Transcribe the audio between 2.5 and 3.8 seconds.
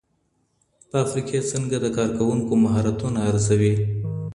مهارتونه ارزوي؟